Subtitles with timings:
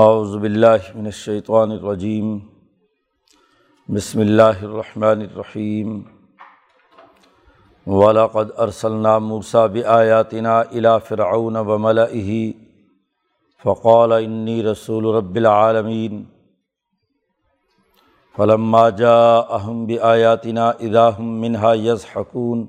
[0.00, 2.26] اعوذ باللہ من الشیطان الرجیم
[3.88, 5.98] بسم اللہ الرحمن الرحیم
[7.86, 12.36] ولاقد ارسلنا موسیٰ بآیاتنا الى فرعون وملئه
[13.64, 16.22] فقال انی رسول رب العالمین
[18.34, 22.64] فلما جاءهم بآیاتنا اذا هم منها یضحکون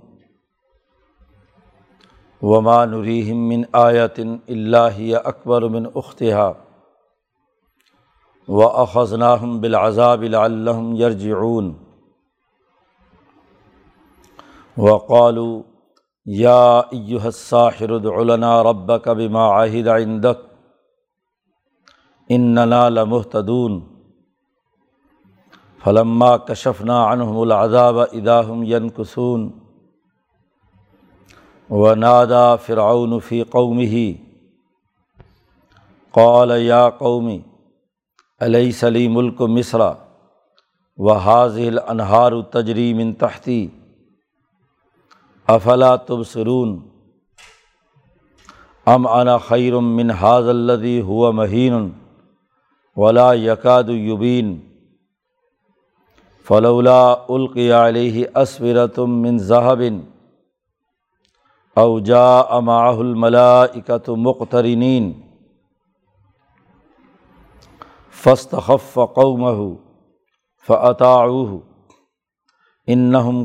[2.41, 6.69] وما نریہم من آیت اللہ اکبر من اختها
[8.47, 11.73] و اخذناہم بالعذاب لعلہم یرجعون
[14.77, 15.61] وقالوا
[16.25, 20.45] یا ایہا الساحر ادع لنا ربک بما عہد عندک
[22.29, 23.79] اننا لمہتدون
[25.83, 29.49] فلما کشفنا عنہم العذاب اذا هم ینکسون
[31.69, 34.03] ونادا فرعون فی قومه
[36.13, 37.39] قال یا قومی
[38.41, 39.91] علیہ سلی ملک مصرا
[40.99, 43.67] و حاضل انہار تجریم تحتی
[45.47, 46.79] افلا تبصرون؟
[48.87, 51.89] ام انا خیرم من حاض الدی ہوا مہین
[52.97, 54.59] ولا یقاد یبین
[56.47, 59.99] فلولا القی علیہ اسورتم من ذہبن
[61.77, 65.11] اوجا اماح الملاکت مقترنین
[68.23, 69.57] فستخف قومہ
[70.67, 71.43] فعطاؤ
[72.87, 73.43] انہم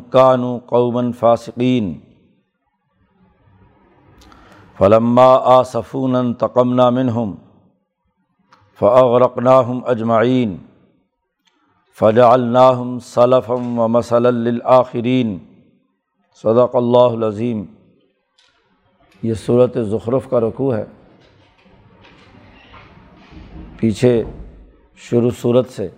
[24.96, 25.88] شروع صورت سے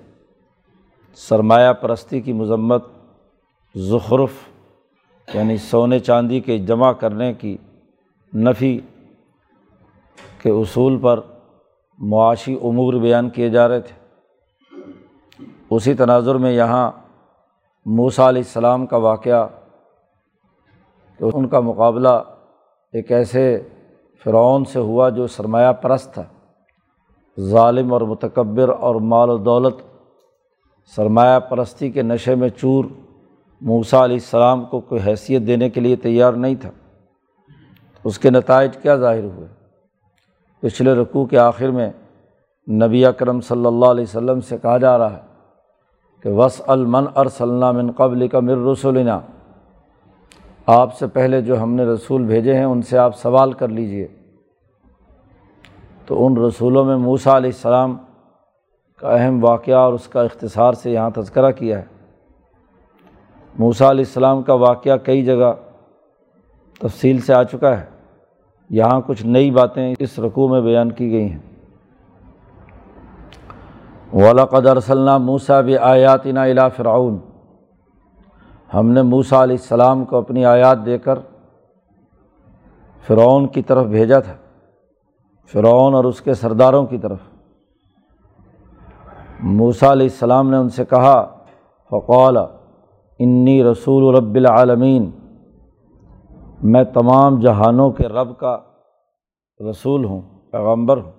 [1.15, 2.85] سرمایہ پرستی کی مذمت
[3.79, 4.31] ظخرف
[5.35, 7.57] یعنی سونے چاندی کے جمع کرنے کی
[8.35, 8.81] نفی
[10.43, 11.21] کے اصول پر
[11.99, 13.95] معاشی امور بیان کیے جا رہے تھے۔
[15.71, 16.91] اسی تناظر میں یہاں
[17.87, 19.47] موسیٰ علیہ السلام کا واقعہ
[21.19, 22.23] تو ان کا مقابلہ
[22.93, 23.69] ایک ایسے
[24.25, 26.25] فرعون سے ہوا جو سرمایہ پرست تھا۔
[27.41, 29.75] ظالم اور متکبر اور مال و دولت،
[30.97, 32.85] سرمایہ پرستی کے نشے میں چور،
[33.61, 36.71] موسیٰ علیہ السلام کو کوئی حیثیت دینے کے لیے تیار نہیں تھا۔
[38.05, 39.47] اس کے نتائج کیا ظاہر ہوئے؟
[40.61, 41.91] پچھلے رقوع کے آخر میں
[42.69, 45.23] نبی اکرم صلی اللہ علیہ وسلم سے کہا جا رہا ہے
[46.23, 49.21] کہ وس المن ارسلنا من قبل کا مر رسولنا
[50.67, 54.07] آپ سے پہلے جو ہم نے رسول بھیجے ہیں، ان سے آپ سوال کر لیجیے
[56.09, 57.97] تو ان رسولوں میں موسیٰ علیہ السلام
[58.97, 61.85] کا اہم واقعہ اور اس کا اختصار سے یہاں تذکرہ کیا ہے۔
[63.59, 65.53] موسیٰ علیہ السلام کا واقعہ کئی جگہ
[66.81, 67.87] تفصیل سے آ چکا ہے۔
[68.71, 71.39] یہاں کچھ نئی باتیں اس رقوع میں بیان کی گئی ہیں۔
[74.13, 77.19] ولاقدر صلی موسیٰ بھی آیات نا فرعون۔
[78.75, 81.19] ہم نے موسیٰ علیہ السلام کو اپنی آیات دے کر
[83.07, 84.35] فرعون کی طرف بھیجا تھا۔
[85.53, 87.19] فرعون اور اس کے سرداروں کی طرف۔
[89.41, 91.45] موسیٰ علیہ السلام نے ان سے کہا
[91.91, 92.37] فقول
[93.19, 95.11] انی رسول رب العالمین،
[96.63, 98.59] میں تمام جہانوں کے رب کا
[99.71, 101.13] رسول ہوں، پیغمبر ہوں۔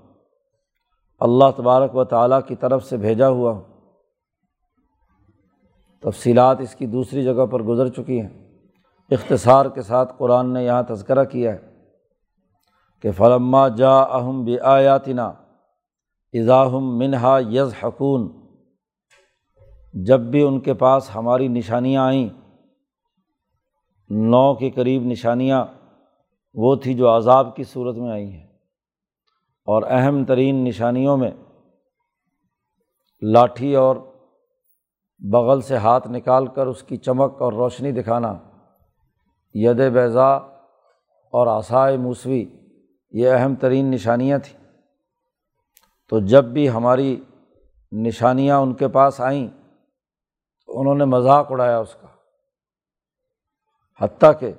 [1.19, 3.61] اللہ تبارک و تعالیٰ کی طرف سے بھیجا ہوا ہوں۔
[6.01, 8.29] تفصیلات اس کی دوسری جگہ پر گزر چکی ہیں۔
[9.11, 11.68] اختصار کے ساتھ قرآن نے یہاں تذکرہ کیا ہے۔
[13.01, 15.31] کہ فلما جا اہم بے آیاتنا
[16.33, 18.49] اضاحم منہا یز حکون
[19.93, 22.29] جب بھی ان کے پاس ہماری نشانیاں آئیں،
[24.09, 25.65] نو کے قریب نشانیاں،
[26.53, 28.47] وہ تھی جو عذاب کی صورت میں آئی ہیں۔
[29.65, 31.31] اور اہم ترین نشانیوں میں
[33.21, 33.95] لاٹھی اور
[35.19, 38.33] بغل سے ہاتھ نکال کر اس کی چمک اور روشنی دکھانا،
[39.53, 40.29] ید بیضا
[41.33, 42.45] اور آسائے موسوی
[43.11, 44.71] یہ اہم ترین نشانیاں تھیں۔
[46.09, 47.23] تو جب بھی ہماری
[47.91, 49.47] نشانیاں ان کے پاس آئیں،
[50.65, 52.07] تو انہوں نے مذاق اڑایا اس کا۔
[54.01, 54.51] حتیٰ کہ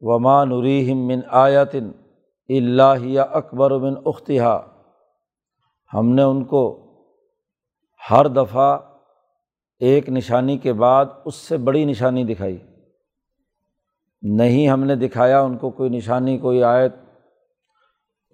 [0.00, 1.90] وما نوریم من آیتن
[2.48, 4.66] اللہ اکبر من اختہا
[5.94, 6.78] ہم نے ان کو
[8.10, 8.78] ہر دفعہ
[9.78, 12.58] ایک نشانی کے بعد اس سے بڑی نشانی دکھائی۔
[14.22, 16.94] نہیں ہم نے دکھایا ان کو کوئی نشانی، کوئی آیت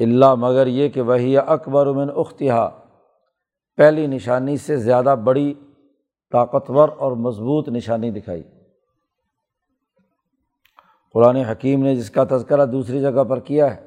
[0.00, 2.68] اللہ مگر یہ کہ وہی اکبر من اختہا۔
[3.76, 5.54] پہلی نشانی سے زیادہ بڑی،
[6.32, 8.42] طاقتور اور مضبوط نشانی دکھائی۔
[11.12, 13.86] قرآن حکیم نے جس کا تذکرہ دوسری جگہ پر کیا ہے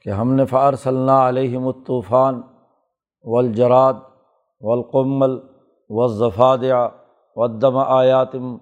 [0.00, 2.40] کہ ہم نے فار صلی اللہ علیہم الطوفان
[3.24, 3.94] والجراد
[4.60, 5.38] والقمل
[5.88, 6.86] والضفادع
[7.36, 8.56] والدم آیاتم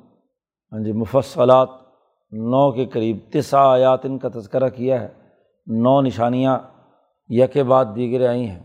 [0.73, 1.69] ہاں جی مفصلات،
[2.33, 5.18] نو کے قریب تسا آیاتن کا تذکرہ کیا ہے۔
[5.69, 6.59] نو نشانیاں
[7.31, 8.63] یک بعد دیگر آئی ہیں۔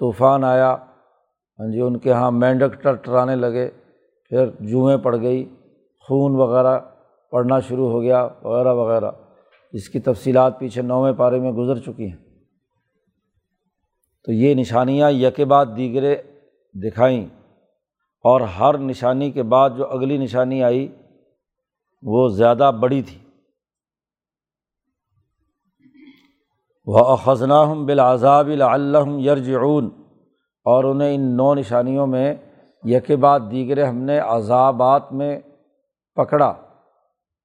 [0.00, 3.68] طوفان آیا ہاں جی ان کے یہاں مینڈک ٹر ٹرانے لگے،
[4.30, 5.44] پھر جوئیں پڑ گئی،
[6.08, 6.78] خون وغیرہ
[7.32, 9.10] پڑنا شروع ہو گیا، وغیرہ وغیرہ۔
[9.72, 12.16] جس کی تفصیلات پیچھے نویں پارے میں گزر چکی ہیں۔
[14.26, 16.14] تو یہ نشانیاں یک بعد دیگرے
[16.74, 17.24] دکھائیں،
[18.24, 20.86] اور ہر نشانی کے بعد جو اگلی نشانی آئی،
[22.02, 23.18] وہ زیادہ بڑی تھی۔
[26.84, 29.90] وہ خزناہم بالعذاب العلّم یرجعون
[30.64, 32.34] اور انہیں ان نو نشانیوں میں
[32.84, 35.40] یک بعد دیگر ہم نے عذابات میں
[36.14, 36.54] پکڑا۔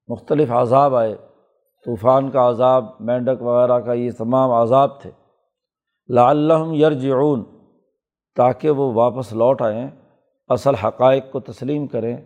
[0.07, 1.15] مختلف عذاب آئے۔
[1.85, 5.11] طوفان کا عذاب، مینڈک وغیرہ کا، یہ تمام عذاب تھے۔
[6.09, 7.43] لعلہم یرجعون
[8.35, 9.87] تاکہ وہ واپس لوٹ آئیں،
[10.47, 12.17] اصل حقائق کو تسلیم کریں،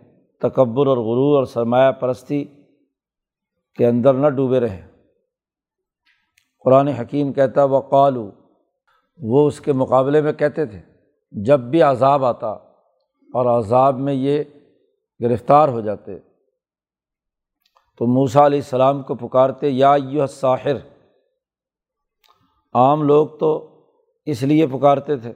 [0.42, 2.44] تکبر اور غرور اور سرمایہ پرستی
[3.78, 4.91] کے اندر نہ ڈوبے رہیں۔
[6.64, 8.30] قرآن حکیم کہتا وہ قالو
[9.18, 10.80] وہ اس کے مقابلے میں کہتے تھے،
[11.30, 12.50] جب بھی عذاب آتا
[13.34, 14.42] اور عذاب میں یہ
[15.20, 16.18] گرفتار ہو جاتے۔
[17.98, 20.76] تو موسا علیہ السلام کو پکارتے، یا یو ساحر
[22.74, 23.80] عام لوگ تو
[24.26, 25.32] اس لیے پکارتے تھے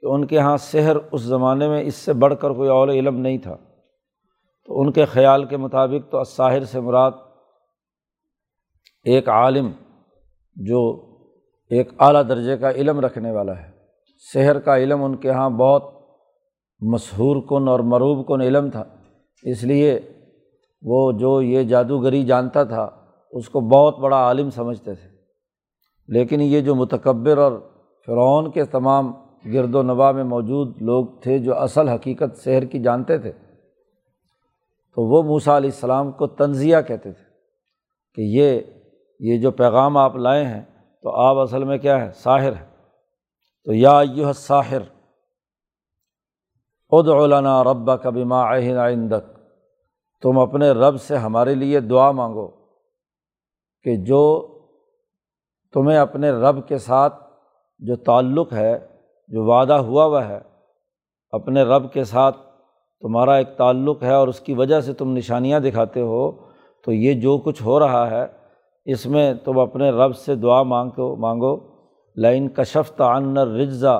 [0.00, 3.16] کہ ان کے یہاں سحر اس زمانے میں اس سے بڑھ کر کوئی اور علم
[3.16, 3.56] نہیں تھا۔
[4.66, 7.12] تو ان کے خیال کے مطابق تو ساحر سے مراد
[9.04, 9.70] ایک عالم
[10.58, 11.06] جو
[11.70, 13.70] ایک اعلیٰ درجے کا علم رکھنے والا ہے۔
[14.32, 15.94] شہر کا علم ان کے یہاں بہت
[16.80, 18.84] مشہور کن اور مروب کن علم تھا۔
[19.42, 20.00] اس لیے
[20.82, 22.90] وہ جو یہ جادوگری جانتا تھا،
[23.30, 25.08] اس کو بہت بڑا عالم سمجھتے تھے۔
[26.08, 27.52] لیکن یہ جو متکبر اور
[28.06, 29.12] فرعون کے تمام
[29.52, 33.32] گرد و نواح میں موجود لوگ تھے جو اصل حقیقت شہر کی جانتے تھے،
[34.94, 37.24] تو وہ موسا علیہ السلام کو تنزیہ کہتے تھے
[38.14, 38.60] کہ یہ
[39.20, 40.62] یہ جو پیغام آپ لائے ہیں،
[41.04, 42.66] تو آپ اصل میں کیا ہے؟ ساحر ہے
[43.66, 44.82] تو یا یو ساحر
[46.92, 49.24] ادعلنا ربا کبھی ماں آئندک
[50.22, 52.46] تم اپنے رب سے ہمارے لیے دعا مانگو
[53.86, 54.22] کہ جو
[55.74, 57.14] تمہیں اپنے رب کے ساتھ
[57.82, 58.78] جو تعلق ہے،
[59.30, 60.38] جو وعدہ ہوا ہوا ہے،
[61.32, 62.36] اپنے رب کے ساتھ
[63.02, 66.30] تمہارا ایک تعلق ہے اور اس کی وجہ سے تم نشانیاں دکھاتے ہو،
[66.86, 68.26] تو یہ جو کچھ ہو رہا ہے
[68.88, 71.58] اس میں تم اپنے رب سے دعا مانگو مانگو۔
[72.16, 73.98] لائن کشف تعن رجزا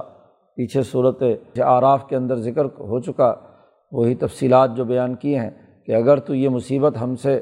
[0.56, 1.22] پیچھے صورت
[1.64, 3.34] آراف کے اندر ذکر ہو چکا۔
[3.92, 5.50] وہی تفصیلات جو بیان کی ہیں
[5.86, 7.40] کہ اگر تو یہ مصیبت ہم سے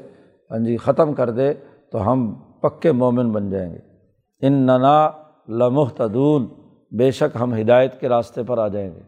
[0.51, 1.53] ہاں جی ختم کر دے
[1.91, 3.79] تو ہم پکے مومن بن جائیں گے۔
[4.41, 5.09] ان ننا
[5.47, 6.47] لمحتدون،
[6.97, 9.01] بے شک ہم ہدایت کے راستے پر آ جائیں گے۔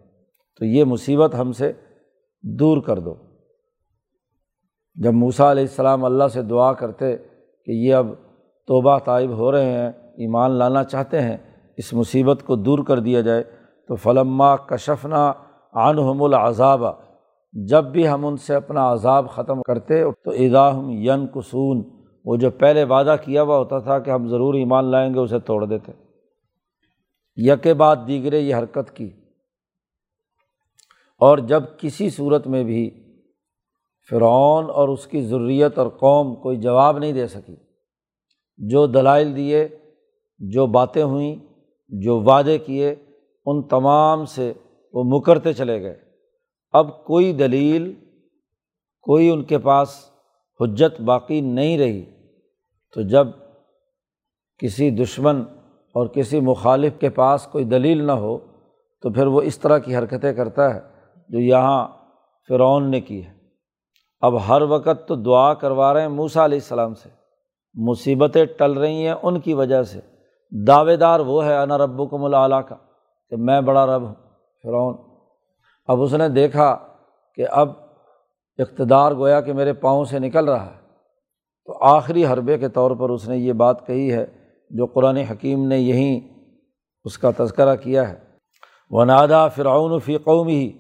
[0.59, 1.74] تو یہ مصیبت ہم سے
[2.44, 3.13] دور کر دو۔
[4.95, 7.18] جب موسا علیہ السلام اللہ سے دعا کرتے
[7.65, 8.07] کہ یہ اب
[8.69, 11.38] توبہ طائب ہو رہے ہیں، ایمان لانا چاہتے ہیں،
[11.77, 13.44] اس مصیبت کو دور کر دیا جائے۔
[13.88, 15.33] تو فلما کشفنا
[15.74, 16.82] عنہم العذاب،
[17.53, 21.84] جب بھی ہم ان سے اپنا عذاب ختم کرتے، تو ہم ین قسون
[22.25, 25.39] وہ جو پہلے وعدہ کیا ہوا ہوتا تھا کہ ہم ضرور ایمان لائیں گے، اسے
[25.39, 25.91] توڑ دیتے۔
[27.38, 29.10] یک بعد دیگرے یہ حرکت کی۔
[31.20, 32.89] اور جب کسی صورت میں بھی
[34.10, 37.55] فرعون اور اس کی ضروریت اور قوم کوئی جواب نہیں دے سکی
[38.60, 39.68] جو دلائل دیے،
[40.39, 41.36] جو باتیں ہوئیں،
[41.88, 42.96] جو وعدے کیے،
[43.46, 44.54] ان تمام سے
[44.94, 46.00] وہ مکرتے چلے گئے۔
[46.72, 47.94] اب کوئی دلیل،
[49.01, 50.12] کوئی ان کے پاس
[50.62, 52.06] حجت باقی نہیں رہی۔
[52.96, 53.28] تو جب
[54.58, 55.44] کسی دشمن
[55.94, 58.38] اور کسی مخالف کے پاس کوئی دلیل نہ ہو،
[59.01, 60.80] تو پھر وہ اس طرح کی حرکتیں کرتا ہے
[61.30, 61.88] جو یہاں
[62.50, 63.34] فرعون نے کی ہے۔
[64.20, 67.19] اب ہر وقت تو دعا کروا رہے ہیں موسا علیہ السلام سے۔
[67.79, 70.00] مصیبتیں ٹل رہی ہیں ان کی وجہ سے۔
[70.67, 72.75] دعوے دار وہ ہے، انا رب کم العلیٰ کا،
[73.29, 74.15] کہ میں بڑا رب ہوں،
[74.63, 74.98] فرعون۔
[75.88, 76.77] اب اس نے دیکھا
[77.36, 77.69] کہ اب
[78.57, 80.79] اقتدار گویا کہ میرے پاؤں سے نکل رہا ہے۔
[81.65, 84.25] تو آخری حربے کے طور پر اس نے یہ بات کہی ہے،
[84.69, 86.19] جو قرآن حکیم نے یہیں
[87.03, 88.19] اس کا تذکرہ کیا ہے۔
[88.89, 90.77] وہ نادا فرعون فی قوم ہی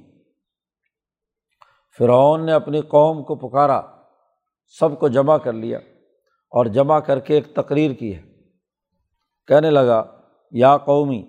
[1.97, 3.81] فرعون نے اپنی قوم کو پکارا،
[4.79, 5.79] سب کو جمع کر لیا۔
[6.51, 8.21] اور جمع کر کے ایک تقریر کی ہے۔
[9.47, 10.03] کہنے لگا،
[10.51, 11.27] یا قومی،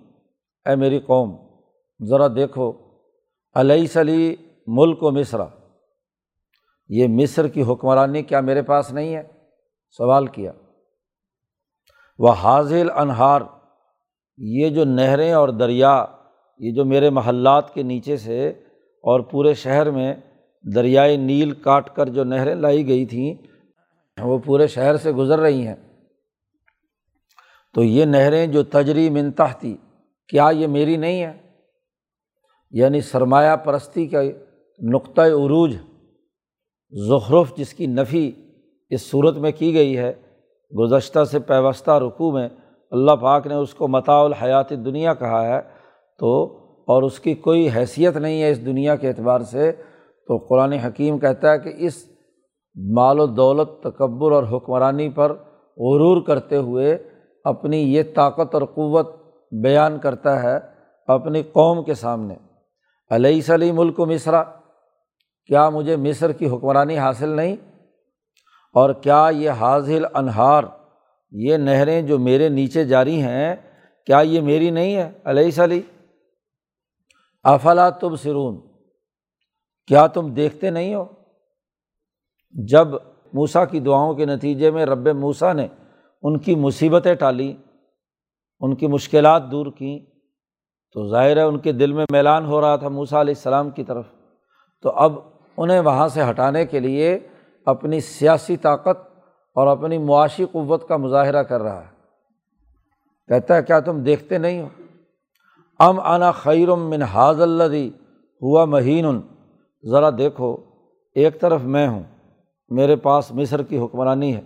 [0.67, 1.37] اے میری قوم،
[2.09, 2.73] ذرا دیکھو
[3.55, 4.37] علیہ سلی
[4.67, 5.47] ملک و مصرا
[6.89, 9.23] یہ مصر کی حکمرانی کیا میرے پاس نہیں ہے؟
[9.91, 10.53] سوال کیا۔
[12.19, 13.41] وہ حاضل انہار،
[14.39, 16.07] یہ جو نہریں اور دریا،
[16.59, 18.49] یہ جو میرے محلات کے نیچے سے
[19.03, 20.15] اور پورے شہر میں
[20.75, 23.35] دریائے نیل کاٹ کر جو نہریں لائی گئی تھیں
[24.23, 25.75] وہ پورے شہر سے گزر رہی ہیں۔
[27.75, 29.77] تو یہ نہریں جو تجری منتح تھی
[30.29, 31.33] کیا یہ میری نہیں ہے
[32.71, 34.19] یعنی سرمایہ پرستی کا
[34.81, 35.77] نقطۂ عروج
[37.09, 38.33] ظخرف جس کی نفی
[38.91, 40.13] اس صورت میں کی گئی ہے،
[40.79, 42.49] گزشتہ سے پیوستہ رقوع میں
[42.91, 45.61] اللہ پاک نے اس کو متاع الحیات دنیا کہا ہے،
[46.19, 49.73] تو اور اس کی کوئی حیثیت نہیں ہے اس دنیا کے اعتبار سے۔
[50.27, 52.09] تو قرآن حکیم کہتا ہے کہ اس
[52.75, 55.33] مال و دولت، تکبر اور حکمرانی پر
[55.79, 56.99] غرور کرتے ہوئے
[57.45, 59.15] اپنی یہ طاقت اور قوت
[59.63, 60.59] بیان کرتا ہے
[61.07, 62.35] اپنی قوم کے سامنے۔
[63.11, 64.43] علیہ سلی ملک و مصرا
[65.45, 67.57] کیا مجھے مصر کی حکمرانی حاصل نہیں؟
[68.75, 70.65] اور کیا یہ حاضل انہار،
[71.31, 73.57] یہ نہریں جو میرے نیچے جاری ہیں،
[74.07, 75.81] کیا یہ میری نہیں ہے علیہ سلی
[77.43, 78.61] افلا تب سرون
[79.87, 81.05] کیا تم دیکھتے نہیں ہو؟
[82.53, 82.89] جب
[83.33, 85.67] موسا کی دعاؤں کے نتیجے میں رب موسا نے
[86.23, 87.55] ان کی مصیبتیں ٹالیں
[88.61, 89.99] ان کی مشکلات دور کیں،
[90.93, 93.85] تو ظاہر ہے ان کے دل میں میلان ہو رہا تھا موسا علیہ السلام کی
[93.85, 94.05] طرف۔
[94.83, 95.13] تو اب
[95.57, 97.19] انہیں وہاں سے ہٹانے کے لیے
[97.67, 99.19] اپنی سیاسی طاقت
[99.55, 101.91] اور اپنی معاشی قوت کا مظاہرہ کر رہا ہے۔
[103.29, 104.69] کہتا ہے، کیا تم دیکھتے نہیں ہو؟
[105.79, 107.89] ام انا خیرم من حاض الدی
[108.43, 109.21] ہوا مہین
[109.91, 110.57] ذرا دیکھو،
[111.15, 112.03] ایک طرف میں ہوں۔
[112.71, 114.41] میرے پاس مصر کی حکمرانی ہے۔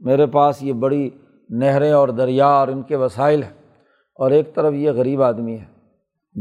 [0.00, 1.10] میرے پاس یہ بڑی
[1.48, 3.82] نہریں اور دریا اور ان کے وسائل ہیں۔
[4.14, 5.64] اور ایک طرف یہ غریب آدمی ہے۔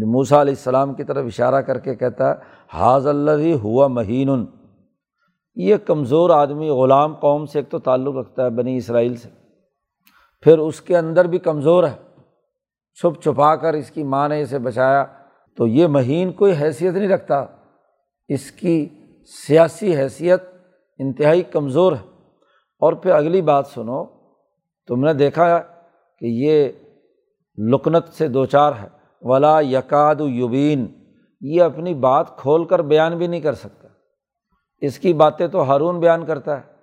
[0.06, 2.36] موسا علیہ السلام کی طرف اشارہ کر کے کہتا ہے
[2.74, 4.46] حاض اللہ ہوا مہین
[5.56, 9.30] یہ کمزور آدمی غلام قوم سے ایک تو تعلق رکھتا ہے بنی اسرائیل سے۔
[10.42, 12.22] پھر اس کے اندر بھی کمزور ہے۔
[12.94, 15.06] چھپ چھپا کر اس کی ماں نے اسے بچایا۔
[15.58, 17.46] تو یہ مہین کوئی حیثیت نہیں رکھتا۔
[18.28, 18.90] اس کی
[19.48, 20.44] سیاسی حیثیت
[20.98, 22.16] انتہائی کمزور ہے۔
[22.80, 24.06] اور پھر اگلی بات سنو،
[24.88, 25.60] تم نے دیکھا
[26.20, 26.70] کہ یہ
[27.58, 28.88] لکنت سے دو چار ہے۔
[29.22, 30.88] ولا یکاد یوبین
[31.42, 33.88] یہ اپنی بات کھول کر بیان بھی نہیں کر سکتا۔
[34.82, 36.76] اس کی باتیں تو ہارون بیان کرتا ہے۔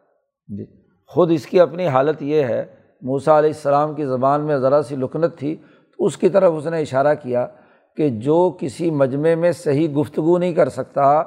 [0.57, 0.64] جی
[1.07, 2.64] خود اس کی اپنی حالت یہ ہے
[3.02, 5.57] موسا علیہ السلام کی زبان میں ذرا سی لکنت تھی،
[5.99, 7.47] تو اس کی طرف اس نے اشارہ کیا
[7.97, 11.19] کہ جو کسی مجمعے میں صحیح گفتگو نہیں کر سکتا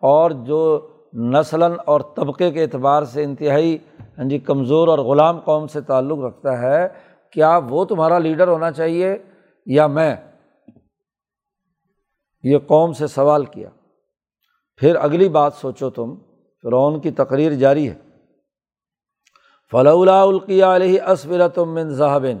[0.00, 3.78] اور جو نسلاً اور طبقے کے اعتبار سے انتہائی
[4.18, 6.88] ہاں جی کمزور اور غلام قوم سے تعلق رکھتا ہے۔
[7.30, 9.16] کیا وہ تمہارا لیڈر ہونا چاہیے
[9.66, 10.16] یا میں؟
[12.42, 13.68] یہ قوم سے سوال کیا۔
[14.76, 16.14] پھر اگلی بات سوچو تم،
[16.62, 17.94] فرعون کی تقریر جاری ہے۔
[19.70, 22.38] فلاء القیہ علیہ اسبرت من ذہبن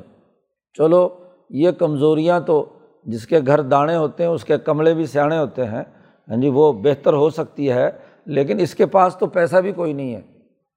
[0.78, 1.08] چلو،
[1.50, 2.68] یہ کمزوریاں تو
[3.04, 5.84] جس کے گھر دانے ہوتے ہیں، اس کے کملے بھی سیانے ہوتے ہیں۔
[6.28, 9.92] ہاں جی وہ بہتر ہو سکتی ہے۔ لیکن اس کے پاس تو پیسہ بھی کوئی
[9.92, 10.20] نہیں ہے۔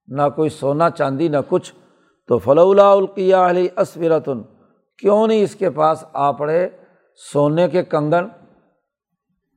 [0.08, 1.74] نہ کوئی سونا، چاندی، نہ کچھ۔
[2.28, 4.42] تو فلاء القیہ علیہ اسبرتن
[4.98, 6.70] کیوں نہیں اس کے پاس آ پڑے
[7.34, 8.26] سونے کے کنگن؟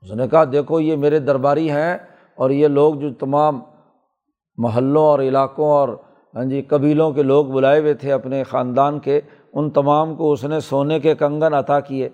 [0.02, 1.99] اس نے کہا، دیکھو، یہ میرے درباری ہیں
[2.37, 3.61] اور یہ لوگ جو تمام
[4.57, 5.88] محلوں اور علاقوں اور
[6.35, 9.21] ہاں جی قبیلوں کے لوگ بلائے ہوئے تھے اپنے خاندان کے،
[9.52, 12.09] ان تمام کو اس نے سونے کے کنگن عطا کیے۔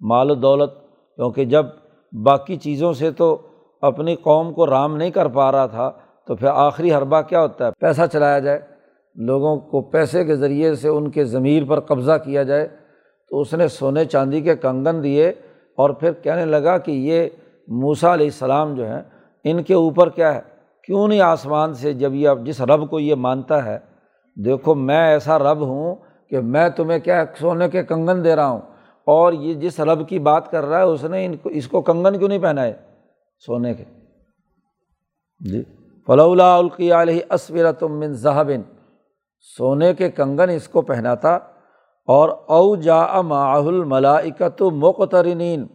[0.00, 0.70] مال و دولت،
[1.16, 1.66] کیونکہ جب
[2.12, 3.42] باقی چیزوں سے تو
[3.82, 5.90] اپنی قوم کو رام نہیں کر پا رہا تھا،
[6.28, 8.60] تو پھر آخری حربہ کیا ہوتا ہے؟ پیسہ چلایا جائے،
[9.16, 12.66] لوگوں کو پیسے کے ذریعے سے ان کے ضمیر پر قبضہ کیا جائے۔
[13.30, 15.28] تو اس نے سونے چاندی کے کنگن دیے
[15.78, 17.28] اور پھر کہنے لگا کہ یہ
[17.68, 19.02] موسا علیہ السلام جو ہیں،
[19.44, 20.40] ان کے اوپر کیا ہے؟
[20.88, 23.78] کیوں نہیں آسمان سے جب یہ اب جس رب کو یہ مانتا ہے،
[24.36, 25.94] دیکھو میں ایسا رب ہوں
[26.30, 28.60] کہ میں تمہیں کیا سونے کے کنگن دے رہا ہوں،
[29.06, 31.80] اور یہ جس رب کی بات کر رہا ہے، اس نے ان کو، اس کو
[31.82, 32.72] کنگن کیوں نہیں پہنائے؟
[33.46, 33.84] سونے کے۔
[35.40, 35.62] جی۔
[36.06, 38.62] فلولا القی علیہ اسورت من ذہبن
[39.40, 41.34] سونے کے کنگن اس کو پہناتا
[42.06, 45.66] اور او جا معاہل ملاکت مقترنین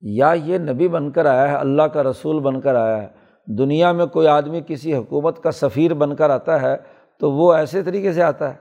[0.00, 3.08] یا یہ نبی بن کر آیا ہے، اللہ کا رسول بن کر آیا ہے۔
[3.46, 6.76] دنیا میں کوئی آدمی کسی حکومت کا سفیر بن کر آتا ہے
[7.20, 8.56] تو وہ ایسے طریقے سے آتا ہے۔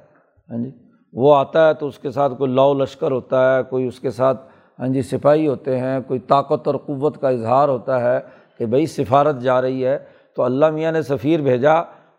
[0.50, 0.72] ہاں جی۔
[1.14, 4.12] وہ آتا ہے تو اس کے ساتھ کوئی لو لشکر ہوتا ہے، کوئی اس کے
[4.12, 8.20] ساتھ ہاں جی سپاہی ہوتے ہیں، کوئی طاقت اور قوت کا اظہار ہوتا ہے
[8.58, 9.98] کہ بھائی سفارت جا رہی ہے،
[10.38, 11.74] تو اللہ میاں نے سفیر بھیجا،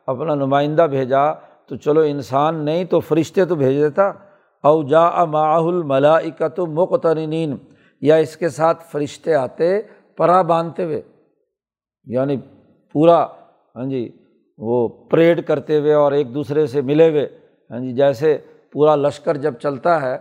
[0.08, 1.32] اپنا نمائندہ بھیجا،
[1.66, 4.10] تو چلو انسان نہیں تو فرشتے تو بھیج دیتا۔
[4.64, 7.56] او جا معاہ الملاکت مقترنین،
[8.02, 9.70] یا اس کے ساتھ فرشتے آتے
[10.18, 11.00] پرا باندھتے ہوئے
[12.06, 12.36] یعنی
[12.94, 13.22] پورا
[13.76, 14.08] ہاں جی
[14.58, 17.26] وہ پریڈ کرتے ہوئے اور ایک دوسرے سے ملے ہوئے
[17.70, 18.36] ہاں جی جیسے
[18.72, 20.16] پورا لشکر جب چلتا ہے،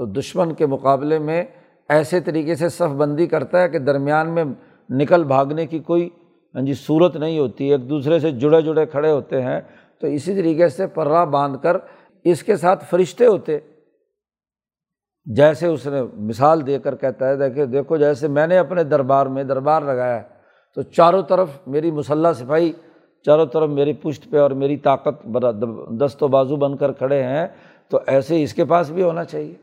[0.00, 1.44] تو دشمن کے مقابلے میں
[1.88, 4.44] ایسے طریقے سے صف بندی کرتا ہے کہ درمیان میں
[4.90, 6.08] نکل بھاگنے کی کوئی
[6.54, 9.60] ہاں جی صورت نہیں ہوتی، ایک دوسرے سے جڑے جڑے کھڑے ہوتے ہیں۔
[10.00, 11.76] تو اسی طریقے سے پرا باندھ کر
[12.24, 13.58] اس کے ساتھ فرشتے ہوتے۔
[15.24, 19.26] جیسے اس نے مثال دے کر کہتا ہے دیکھے دیکھو، جیسے میں نے اپنے دربار
[19.26, 20.22] میں دربار لگایا ہے،
[20.74, 22.72] تو چاروں طرف میری مسلح سپاہی،
[23.24, 25.26] چاروں طرف میری پشت پہ اور میری طاقت
[26.00, 27.46] دست و بازو بن کر کھڑے ہیں۔
[27.88, 29.54] تو ایسے اس کے پاس بھی ہونا چاہیے۔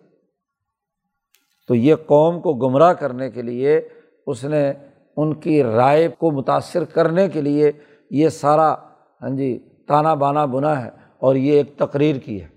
[1.67, 3.81] تو یہ قوم کو گمراہ کرنے کے لیے،
[4.27, 4.73] اس نے
[5.17, 7.71] ان کی رائے کو متاثر کرنے کے لیے
[8.09, 8.73] یہ سارا
[9.21, 10.89] ہاں جی تانا بانا بنا ہے
[11.19, 12.47] اور یہ ایک تقریر کی ہے۔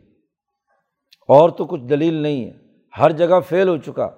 [1.29, 2.53] اور تو کچھ دلیل نہیں ہے۔
[2.99, 4.09] ہر جگہ فیل ہو چکا۔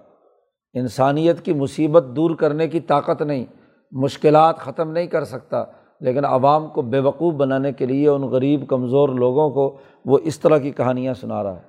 [0.74, 3.44] انسانیت کی مصیبت دور کرنے کی طاقت نہیں۔
[3.92, 5.64] مشکلات ختم نہیں کر سکتا۔
[6.00, 10.40] لیکن عوام کو بے وقوف بنانے کے لیے ان غریب، کمزور لوگوں کو وہ اس
[10.40, 11.62] طرح کی کہانیاں سنا رہا ہے۔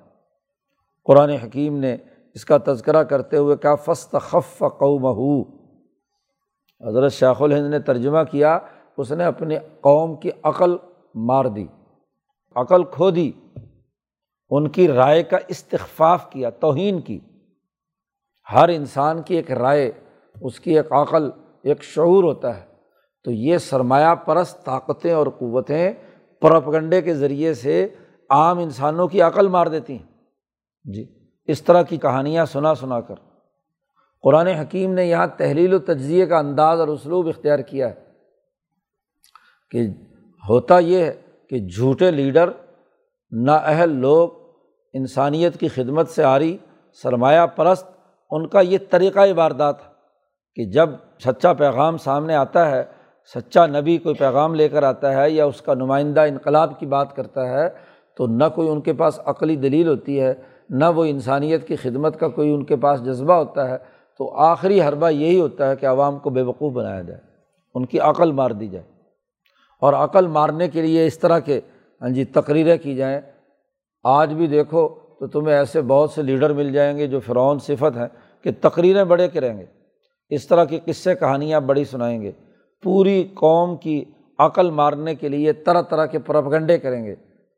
[1.04, 1.96] قرآن حکیم نے
[2.34, 5.06] اس کا تذکرہ کرتے ہوئے کہا فسط خف قوم
[6.88, 8.58] حضرت شیخ الہند نے ترجمہ کیا،
[8.96, 10.76] اس نے اپنی قوم کی عقل
[11.14, 11.66] مار دی،
[12.54, 13.32] عقل کھو دی،
[14.50, 17.20] ان کی رائے کا استخفاف کیا، توہین کی۔
[18.52, 19.92] ہر انسان کی ایک رائے،
[20.40, 21.30] اس کی ایک عقل،
[21.62, 22.66] ایک شعور ہوتا ہے۔
[23.24, 25.92] تو یہ سرمایہ پرست طاقتیں اور قوتیں
[26.40, 27.88] پروپگنڈے کے ذریعے سے
[28.30, 30.06] عام انسانوں کی عقل مار دیتی ہیں۔
[30.92, 33.14] جی۔ اس طرح کی کہانیاں سنا سنا کر۔
[34.22, 37.94] قرآن حکیم نے یہاں تحلیل و تجزیے کا انداز اور اسلوب اختیار کیا ہے۔
[39.70, 39.82] کہ
[40.48, 41.14] ہوتا یہ ہے
[41.50, 42.50] کہ جھوٹے لیڈر،
[43.30, 44.28] نااہل لوگ،
[44.92, 46.56] انسانیت کی خدمت سے آ رہی
[47.02, 47.86] سرمایہ پرست،
[48.30, 49.76] ان کا یہ طریقۂ واردات
[50.54, 50.90] کہ جب
[51.24, 52.82] سچا پیغام سامنے آتا ہے،
[53.34, 57.16] سچا نبی کوئی پیغام لے کر آتا ہے یا اس کا نمائندہ انقلاب کی بات
[57.16, 57.68] کرتا ہے،
[58.16, 60.34] تو نہ کوئی ان کے پاس عقلی دلیل ہوتی ہے
[60.70, 63.76] نہ وہ انسانیت کی خدمت کا کوئی ان کے پاس جذبہ ہوتا ہے،
[64.18, 67.20] تو آخری حربہ یہی ہوتا ہے کہ عوام کو بے وقوف بنایا جائے،
[67.74, 68.84] ان کی عقل مار دی جائے۔
[69.80, 71.60] اور عقل مارنے کے لیے اس طرح کے
[72.02, 73.20] ہاں جی تقریریں کی جائیں۔
[74.04, 77.96] آج بھی دیکھو تو تمہیں ایسے بہت سے لیڈر مل جائیں گے جو فرعون صفت
[77.96, 78.08] ہیں
[78.42, 79.64] کہ تقریریں بڑے کریں گے۔
[80.30, 82.32] اس طرح کی قصے، کہانیاں بڑی سنائیں گے۔
[82.82, 84.04] پوری قوم کی
[84.38, 87.14] عقل مارنے کے لیے طرح طرح کے پرپگنڈے کریں گے۔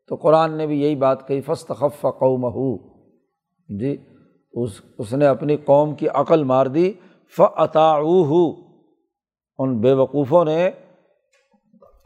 [0.08, 2.91] تو قرآن نے بھی یہی بات کہی فسط خف قوم ہو
[3.80, 3.96] جی
[4.52, 6.92] اس اس نے اپنی قوم کی عقل مار دی
[7.36, 7.94] فعطا
[9.58, 10.70] ان بے وقوفوں نے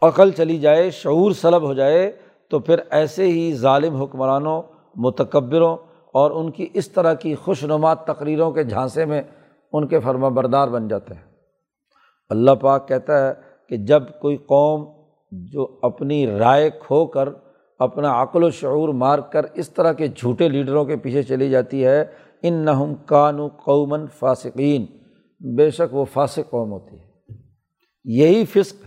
[0.02, 2.12] عقل چلی جائے، شعور سلب ہو جائے،
[2.50, 4.62] تو پھر ایسے ہی ظالم حکمرانوں،
[4.96, 5.76] متکبروں
[6.12, 9.22] اور ان کی اس طرح کی خوش نما تقریروں کے جھانسے میں
[9.72, 11.22] ان کے فرما بردار بن جاتے ہیں۔
[12.28, 13.32] اللہ پاک کہتا ہے
[13.68, 14.84] کہ جب کوئی قوم
[15.32, 17.28] جو اپنی رائے کھو کر
[17.78, 21.86] اپنا عقل و شعور مار کر اس طرح کے جھوٹے لیڈروں کے پیچھے چلی جاتی
[21.86, 22.04] ہے۔
[22.42, 24.86] ان نہم کانو قومن فاسقین۔
[25.56, 27.06] بے شک وہ فاسق قوم ہوتی ہے۔
[28.04, 28.84] یہی فسق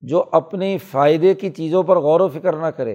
[0.00, 2.92] جو اپنی فائدے کی چیزوں پر غور و فکر نہ کرے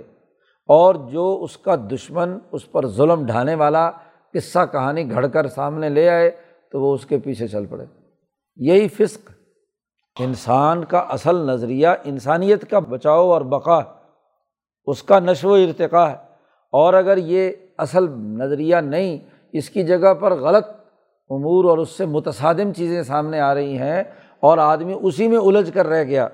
[0.68, 3.92] اور جو اس کا دشمن اس پر ظلم ڈھانے والا
[4.34, 6.32] قصہ کہانی گھڑ کر سامنے لے آئے
[6.72, 7.86] تو وہ اس کے پیچھے چل پڑے۔
[8.58, 9.32] یہی فسق
[10.20, 13.99] انسان کا اصل نظریہ انسانیت کا بچاؤ اور بقا۔
[14.90, 16.16] اس کا نشو و ارتقا ہے۔
[16.72, 19.18] اور اگر یہ اصل نظریہ نہیں،
[19.54, 20.68] اس کی جگہ پر غلط
[21.30, 24.04] امور اور اس سے متصادم چیزیں سامنے آ رہی ہیں
[24.40, 26.28] اور آدمی اسی میں الجھ کر رہ گیا،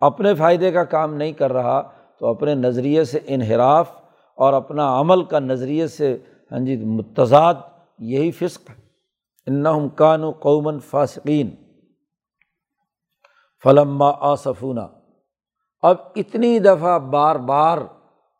[0.00, 3.90] اپنے فائدے کا کام نہیں کر رہا، تو اپنے نظریے سے انحراف
[4.36, 6.16] اور اپنا عمل کا نظریے سے
[6.52, 7.54] ہاں جی متضاد
[7.98, 8.70] یہی فسق
[9.46, 9.66] ان
[15.84, 17.78] اب اتنی دفعہ بار بار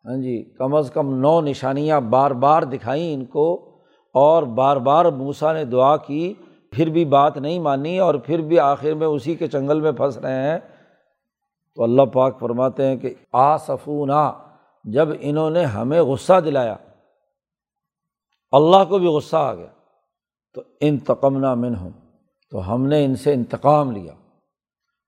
[0.05, 3.45] ہاں جی کم از کم نو نشانیاں بار بار دکھائیں ان کو،
[4.15, 6.33] اور بار بار موسا نے دعا کی،
[6.73, 10.17] پھر بھی بات نہیں مانی، اور پھر بھی آخر میں اسی کے چنگل میں پھنس
[10.17, 10.57] رہے ہیں۔
[11.77, 14.31] تو اللہ پاک فرماتے ہیں کہ آصفونہ
[14.85, 16.75] جب انہوں نے ہمیں غصہ دلایا،
[18.53, 19.71] اللہ کو بھی غصہ آ گیا،
[20.55, 21.91] تو انتقمنا من ہوں
[22.51, 24.13] تو ہم نے ان سے انتقام لیا،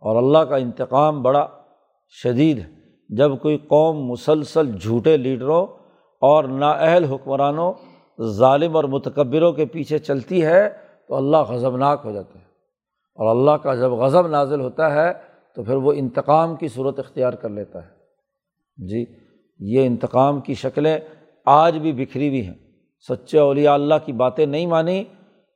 [0.04, 1.48] اور اللہ کا انتقام بڑا
[2.10, 2.66] شدید ہے۔
[3.10, 5.66] جب کوئی قوم مسلسل جھوٹے لیڈروں
[6.22, 7.74] اور نااہل حکمرانوں،
[8.22, 10.70] ظالم اور متکبروں کے پیچھے چلتی ہے،
[11.08, 12.44] تو اللہ غضبناک ہو جاتا ہے۔
[13.16, 15.14] اور اللہ کا جب غضب نازل ہوتا ہے،
[15.56, 17.90] تو پھر وہ انتقام کی صورت اختیار کر لیتا ہے۔
[18.78, 19.06] جی
[19.60, 20.98] یہ انتقام کی شکلیں
[21.46, 22.54] آج بھی بکھری ہوئی ہیں۔
[23.08, 25.04] سچے اولیاء اللہ کی باتیں نہیں مانی،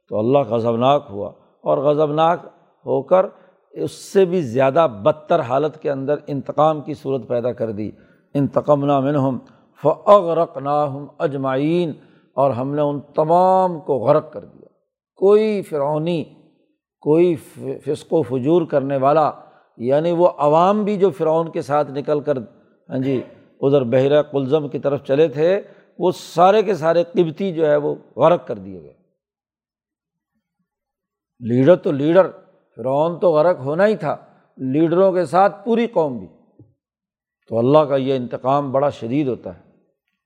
[0.10, 1.32] تو اللہ غضبناک ہوا۔
[1.64, 2.40] اور غضبناک
[2.86, 3.26] ہو کر
[3.74, 7.90] اس سے بھی زیادہ بدتر حالت کے اندر انتقام کی صورت پیدا کر دی۔
[8.36, 9.38] انتقام نہ منہم
[9.84, 11.92] فغرق ناہم اجمعین،
[12.38, 14.68] اور ہم نے ان تمام کو غرق کر دیا۔
[15.20, 16.24] کوئی فرعونی،
[17.04, 17.36] کوئی
[17.86, 19.30] فسق و فجور کرنے والا
[19.78, 23.22] یعنی وہ عوام بھی جو فرعون کے ساتھ نکل کر ہاں جی
[23.62, 25.62] ادھر بحیرہ کلزم کی طرف چلے تھے،
[26.00, 28.94] وہ سارے کے سارے قبتی جو ہے وہ غرق کر دیے گئے۔
[31.42, 32.28] لیڈر تو لیڈر
[32.76, 34.16] فرعون تو غرق ہونا ہی تھا،
[34.58, 36.28] لیڈروں کے ساتھ پوری قوم بھی۔
[37.50, 39.62] تو اللہ کا یہ انتقام بڑا شدید ہوتا ہے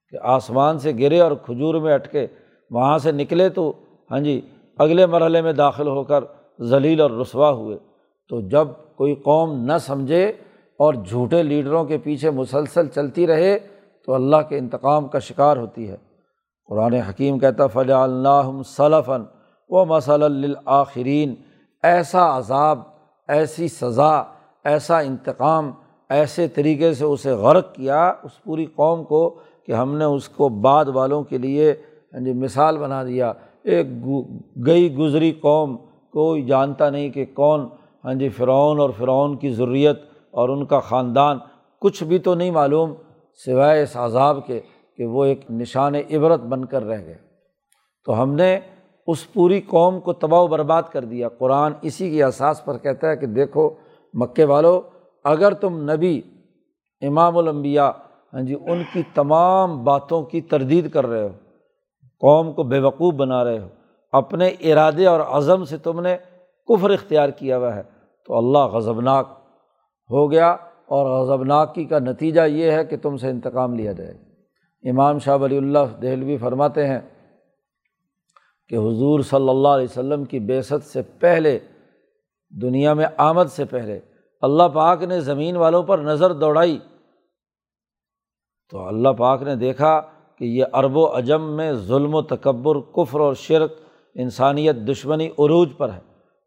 [0.10, 2.28] کہ آسمان سے گرے اور کھجور میں اٹکے،
[2.72, 3.74] وہاں سے نکلے تو
[4.12, 4.42] ہاں جی
[4.78, 6.24] اگلے مرحلے میں داخل ہو کر
[6.62, 7.78] ذلیل اور رسوا ہوئے۔
[8.30, 10.26] تو جب کوئی قوم نہ سمجھے
[10.80, 13.60] اور جھوٹے لیڈروں کے پیچھے مسلسل چلتی رہے،
[14.06, 15.98] تو اللہ کے انتقام کا شکار ہوتی ہے۔
[16.68, 19.24] قرآن حکیم کہتا فلاں اللہ صلفً
[19.70, 21.36] و مسل آخرین
[21.86, 22.80] ایسا عذاب،
[23.28, 24.14] ایسی سزا،
[24.64, 25.72] ایسا انتقام،
[26.10, 30.50] ایسے طریقے سے اسے غرق کیا اس پوری قوم کو کہ ہم نے اس کو
[30.50, 31.72] بعد والوں کے لیے
[32.14, 33.32] ہاں جی مثال بنا دیا۔
[33.64, 33.88] ایک
[34.66, 35.78] گئی گزری قوم،
[36.14, 37.68] کوئی جانتا نہیں کہ کون
[38.06, 40.00] ہاں جی فرعون اور فرعون کی ضروریت
[40.32, 41.38] اور ان کا خاندان،
[41.82, 42.94] کچھ بھی تو نہیں معلوم
[43.46, 44.60] سوائے اس عذاب کے
[44.98, 47.18] کہ وہ ایک نشان عبرت بن کر رہ گئے۔
[48.06, 48.60] تو ہم نے
[49.06, 53.10] اس پوری قوم کو تباہ و برباد کر دیا۔ قرآن اسی کی احساس پر کہتا
[53.10, 53.70] ہے کہ دیکھو،
[54.14, 54.82] مکے والو،
[55.24, 56.22] اگر تم نبی،
[57.02, 57.90] امام الانبیاء
[58.34, 61.30] ہاں جی ان کی تمام باتوں کی تردید کر رہے ہو،
[62.20, 63.68] قوم کو بے وقوف بنا رہے ہو،
[64.12, 66.18] اپنے ارادے اور عزم سے تم نے
[66.68, 67.82] کفر اختیار کیا ہوا ہے،
[68.28, 69.30] تو اللہ غضبناک
[70.10, 74.14] ہو گیا۔ اور غضبناکی کا نتیجہ یہ ہے کہ تم سے انتقام لیا جائے۔
[74.90, 77.00] امام شاہ ولی اللہ دہلوی فرماتے ہیں
[78.70, 81.60] کہ حضور صلی اللہ علیہ وسلم کی بیست سے پہلے،
[82.62, 84.00] دنیا میں آمد سے پہلے،
[84.42, 86.80] اللہ پاک نے زمین والوں پر نظر دوڑائی۔
[88.72, 90.02] تو اللہ پاک نے دیکھا
[90.38, 93.74] کہ یہ ارب و اجم میں ظلم و تکبر، کفر اور شرک،
[94.16, 96.00] انسانیت دشمنی عروج پر ہے۔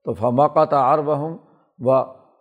[0.04, 1.38] تو فماقات عرب ہوں
[1.78, 1.90] و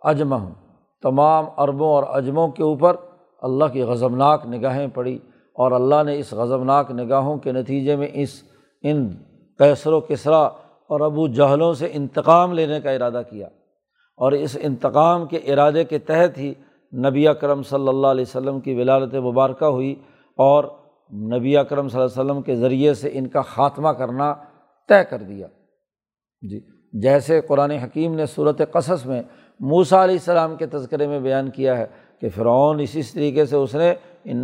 [0.02, 0.54] اجم ہوں
[1.02, 2.96] تمام عربوں اور اجموں کے اوپر
[3.42, 5.18] اللہ کی غضبناک نگاہیں پڑی
[5.54, 8.42] اور اللہ نے اس غضبناک نگاہوں کے نتیجے میں اس،
[8.82, 9.08] ان
[9.58, 10.40] کیسر و کسرا
[10.86, 13.46] اور ابو جہلوں سے انتقام لینے کا ارادہ کیا
[14.16, 16.54] اور اس انتقام کے ارادے کے تحت ہی
[16.92, 19.94] نبی اکرم صلی اللہ علیہ وسلم کی ولالت مبارکہ ہوئی
[20.36, 20.64] اور
[21.12, 24.34] نبی اکرم صلی اللہ علیہ وسلم کے ذریعے سے ان کا خاتمہ کرنا
[24.88, 25.46] طے کر دیا۔
[26.42, 26.60] جی
[26.92, 29.22] جیسے قرآن حکیم نے صورت قصص میں
[29.60, 31.86] موسا علیہ السلام کے تذکرے میں بیان کیا ہے
[32.20, 33.94] کہ فرعون اسی طریقے سے اس نے
[34.24, 34.36] ان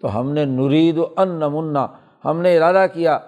[0.00, 1.86] تو ہم نے نرید و ان نمنا
[2.24, 3.18] ہم نے ارادہ کیا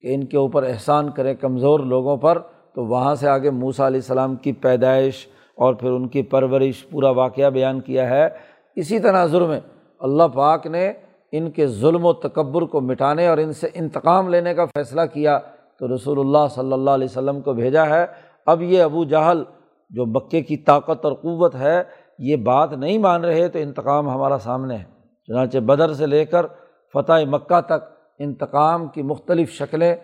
[0.00, 2.38] کہ ان کے اوپر احسان کریں کمزور لوگوں پر،
[2.74, 5.26] تو وہاں سے آگے موسا علیہ السلام کی پیدائش
[5.56, 8.28] اور پھر ان کی پرورش، پورا واقعہ بیان کیا ہے۔
[8.76, 9.60] اسی تناظر میں
[10.00, 10.92] اللہ پاک نے
[11.32, 15.38] ان کے ظلم و تکبر کو مٹانے اور ان سے انتقام لینے کا فیصلہ کیا۔
[15.78, 18.06] تو رسول اللہ صلی اللہ علیہ وسلم کو بھیجا ہے۔
[18.46, 19.42] اب یہ ابو جہل
[19.90, 21.82] جو مکے کی طاقت اور قوت ہے،
[22.18, 24.99] یہ بات نہیں مان رہے تو انتقام ہمارا سامنے ہے۔
[25.30, 26.46] چنانچہ بدر سے لے کر
[26.92, 29.96] فتح مکہ تک انتقام کی مختلف شکلیں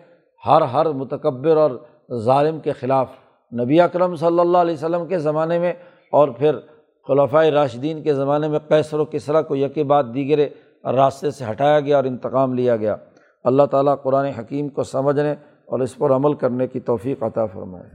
[0.46, 1.70] ہر ہر متکبر اور
[2.14, 3.10] ظالم کے خلاف
[3.60, 5.72] نبی اکرم صلی اللہ علیہ وسلم کے زمانے میں
[6.12, 6.58] اور پھر
[7.08, 10.48] خلفۂ راشدین کے زمانے میں قیصر و کسرا کو یقہ بعد دیگرے
[10.84, 12.96] راستے سے ہٹایا گیا اور انتقام لیا گیا۔
[13.44, 15.32] اللہ تعالیٰ قرآن حکیم کو سمجھنے
[15.64, 17.86] اور اس پر عمل کرنے کی توفیق عطا فرمائے۔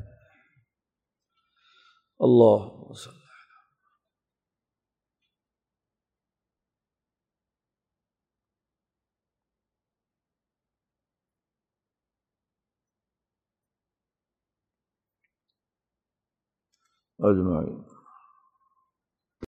[2.20, 3.20] اللہ وسلم۔
[17.23, 17.90] اجمعین